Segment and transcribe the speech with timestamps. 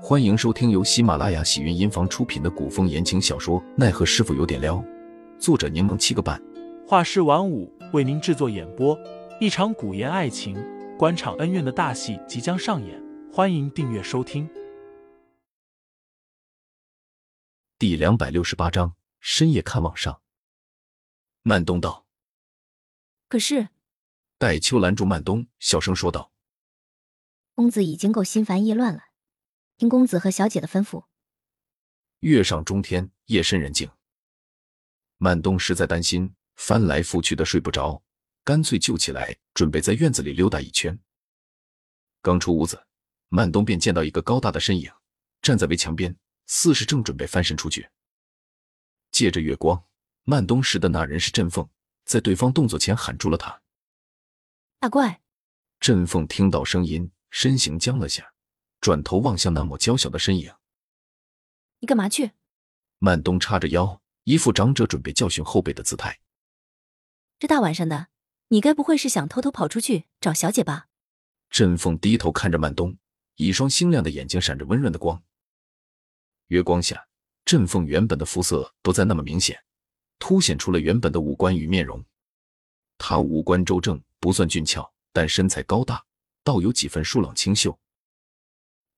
[0.00, 4.76] 欢迎收听由喜马拉雅喜云音房出品的古风言情小说《奈何师傅有点撩》，
[5.40, 6.40] 作者柠檬七个半，
[6.86, 8.96] 画师晚舞为您制作演播。
[9.40, 10.56] 一场古言爱情、
[10.96, 14.48] 官场恩怨的大戏即将上演，欢迎订阅收听。
[17.76, 20.20] 第两百六十八章：深夜看网上。
[21.42, 22.06] 曼东道
[23.28, 23.68] ：“可是。”
[24.38, 26.30] 戴秋拦住曼东，小声说道
[27.56, 29.06] ：“公子已经够心烦意乱了。”
[29.78, 31.04] 听公子和小姐的吩咐。
[32.18, 33.88] 月上中天，夜深人静。
[35.18, 38.02] 曼东实在担心，翻来覆去的睡不着，
[38.42, 40.98] 干脆就起来，准备在院子里溜达一圈。
[42.20, 42.84] 刚出屋子，
[43.28, 44.90] 曼东便见到一个高大的身影
[45.40, 47.88] 站在围墙边，似是正准备翻身出去。
[49.12, 49.84] 借着月光，
[50.24, 51.70] 曼东识的那人是振凤，
[52.04, 53.62] 在对方动作前喊住了他
[54.80, 55.22] ：“大怪！”
[55.78, 58.34] 振凤听到声音，身形僵了下。
[58.80, 60.52] 转头望向那抹娇小的身影，
[61.80, 62.32] 你干嘛去？
[62.98, 66.20] 曼东叉着腰，一副长者准备教训后辈的姿态。
[67.38, 68.08] 这大晚上的，
[68.48, 70.88] 你该不会是想偷偷跑出去找小姐吧？
[71.50, 72.96] 振凤低头看着曼东，
[73.36, 75.22] 一双星亮的眼睛闪着温润的光。
[76.48, 77.08] 月光下，
[77.44, 79.62] 振凤原本的肤色不再那么明显，
[80.18, 82.04] 凸显出了原本的五官与面容。
[82.96, 86.04] 她五官周正，不算俊俏，但身材高大，
[86.42, 87.78] 倒有几分疏朗清秀。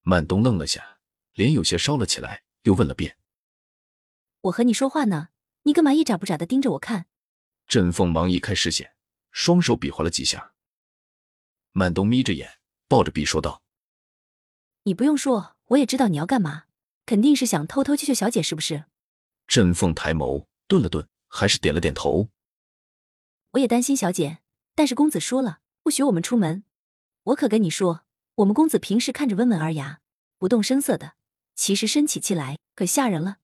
[0.03, 0.98] 曼东愣了下，
[1.34, 3.17] 脸有些烧了起来，又问了遍
[4.42, 5.29] ：“我和你说话呢，
[5.65, 7.07] 你干嘛一眨不眨的盯着我看？”
[7.69, 8.95] 振凤忙移开视线，
[9.31, 10.55] 双手比划了几下。
[11.73, 13.62] 曼东眯着眼，抱着臂说道
[14.84, 16.64] ：“你不用说，我也知道你要干嘛，
[17.07, 18.87] 肯定是想偷偷救救小姐，是不是？”
[19.47, 22.29] 振凤抬眸，顿了顿，还是点了点头
[23.53, 24.39] ：“我也担心小姐，
[24.75, 26.64] 但是公子说了，不许我们出门。
[27.25, 28.05] 我可跟你说。”
[28.41, 30.00] 我们公子平时看着温文尔雅、
[30.38, 31.12] 不动声色的，
[31.55, 33.36] 其实生起气来可吓人了。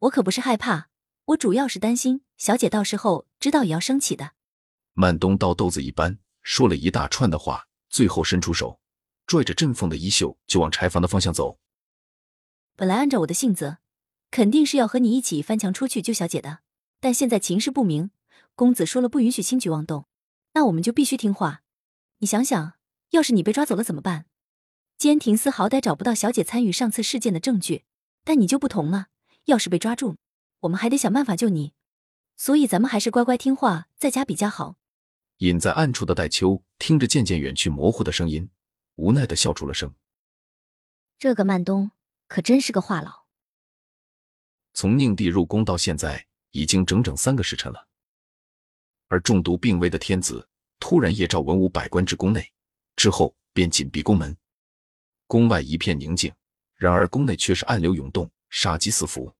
[0.00, 0.90] 我可不是害怕，
[1.26, 4.34] 我主要是担心小姐到时候知道也要生气的。
[4.92, 8.78] 曼东倒豆子一般说了一大串的话，最后伸出手
[9.26, 11.58] 拽着振凤的衣袖就往柴房的方向走。
[12.76, 13.78] 本来按照我的性子，
[14.30, 16.60] 肯定是要和你一起翻墙出去救小姐的，
[17.00, 18.12] 但现在情势不明，
[18.54, 20.06] 公子说了不允许轻举妄动，
[20.54, 21.62] 那我们就必须听话。
[22.18, 22.77] 你想想。
[23.10, 24.26] 要是你被抓走了怎么办？
[24.98, 27.84] 监庭司好歹找不到小姐参与上次事件的证据，
[28.24, 29.06] 但你就不同了。
[29.44, 30.16] 要是被抓住，
[30.60, 31.72] 我们还得想办法救你。
[32.36, 34.76] 所以咱们还是乖乖听话，在家比较好。
[35.38, 38.50] 隐在暗处的戴秋听着渐渐远去模糊的声音，
[38.96, 39.94] 无奈的笑出了声。
[41.18, 41.92] 这个曼东
[42.26, 43.22] 可真是个话痨。
[44.74, 47.86] 从宁帝入宫到现在，已经整整三个时辰了，
[49.06, 50.48] 而中毒病危的天子
[50.80, 52.52] 突然夜召文武百官至宫内。
[52.98, 54.36] 之后便紧闭宫门，
[55.28, 56.34] 宫外一片宁静，
[56.74, 59.32] 然而宫内却是暗流涌动，杀机四伏。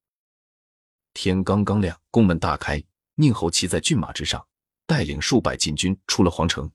[1.12, 2.80] 天刚刚亮，宫门大开，
[3.16, 4.46] 宁侯骑在骏马之上，
[4.86, 6.70] 带领数百禁军出了皇城。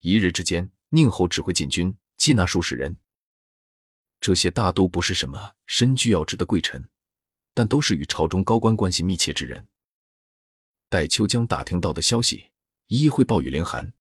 [0.00, 2.94] 一日之间，宁侯指挥禁军缉拿数十人，
[4.20, 6.86] 这些大都不是什么身居要职的贵臣，
[7.54, 9.66] 但都是与朝中高官关系密切之人。
[10.90, 12.50] 戴秋江打听到的消息
[12.88, 13.94] 一一汇报与凌寒。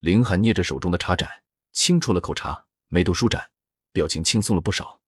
[0.00, 1.42] 凌寒捏着手中的茶盏，
[1.72, 3.50] 轻啜了口茶，眉头舒展，
[3.90, 5.00] 表情轻松了不少。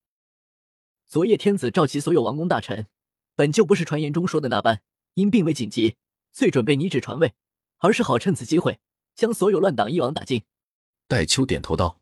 [1.07, 2.89] 昨夜天子召集所有王公大臣，
[3.37, 4.83] 本就不是传言中说的那般，
[5.15, 5.97] 因病危紧急，
[6.33, 7.35] 遂准备拟旨传位，
[7.79, 8.81] 而是好趁此机会
[9.15, 10.43] 将所有乱党一网打尽。
[11.07, 12.01] 戴秋点头道：“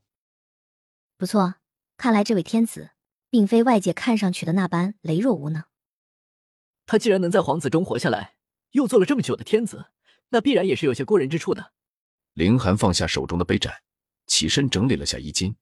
[1.19, 1.56] 不错，
[1.99, 2.93] 看来这位天子
[3.28, 5.65] 并非外界看上去的那般羸弱无能。
[6.87, 8.37] 他既然能在皇子中活下来，
[8.70, 9.91] 又做了这么久的天子，
[10.31, 11.72] 那必然也是有些过人之处的。”
[12.38, 13.82] 凌寒放下手中的杯盏，
[14.28, 15.56] 起身整理了下衣襟。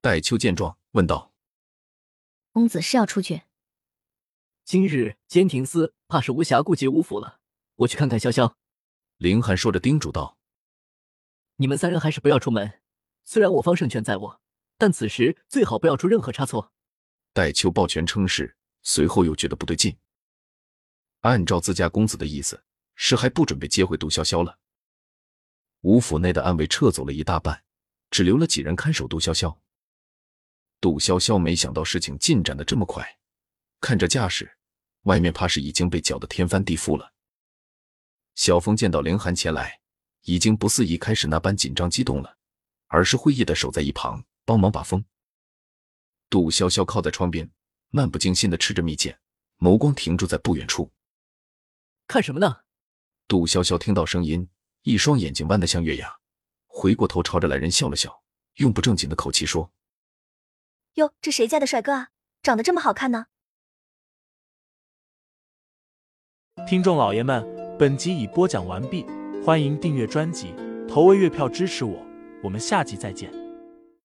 [0.00, 1.34] 戴秋见状，问道
[2.50, 3.42] ：“公子是要出去？
[4.64, 7.40] 今日监庭司怕是无暇顾及吴府了，
[7.74, 8.54] 我去看看潇潇。”
[9.18, 10.38] 凌寒说着叮嘱道
[11.56, 12.80] ：“你们三人还是不要出门。
[13.26, 14.40] 虽然我方胜券在握，
[14.78, 16.72] 但此时最好不要出任何差错。”
[17.34, 19.94] 戴秋抱拳称是，随后又觉得不对劲。
[21.20, 22.64] 按照自家公子的意思，
[22.94, 24.58] 是还不准备接回杜潇潇了。
[25.82, 27.64] 吴府内的暗卫撤走了一大半，
[28.10, 29.56] 只留了几人看守杜潇潇。
[30.80, 33.18] 杜潇潇没想到事情进展的这么快，
[33.80, 34.56] 看这架势，
[35.02, 37.12] 外面怕是已经被搅得天翻地覆了。
[38.34, 39.80] 小峰见到凌寒前来，
[40.22, 42.36] 已经不似一开始那般紧张激动了，
[42.86, 45.04] 而是会意的守在一旁帮忙把风。
[46.28, 47.50] 杜潇潇靠在窗边，
[47.88, 49.18] 漫不经心的吃着蜜饯，
[49.58, 50.90] 眸光停住在不远处。
[52.06, 52.60] 看什么呢？
[53.26, 54.48] 杜潇潇听到声音。
[54.82, 56.16] 一双眼睛弯得像月牙，
[56.66, 58.22] 回过头朝着来人笑了笑，
[58.54, 59.70] 用不正经的口气说
[60.94, 62.08] ：“哟，这谁家的帅哥啊？
[62.42, 63.26] 长得这么好看呢？
[66.66, 67.46] 听众老爷们，
[67.78, 69.04] 本集已播讲完毕，
[69.44, 70.54] 欢迎订阅专辑，
[70.88, 72.06] 投喂月票支持我，
[72.42, 73.39] 我们下集再见。